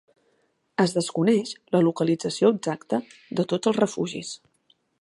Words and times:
Es 0.83 0.93
desconeix 0.95 1.51
la 1.75 1.81
localització 1.87 2.51
exacta 2.55 3.01
de 3.41 3.47
tots 3.53 3.73
els 3.73 3.81
refugis. 3.85 4.33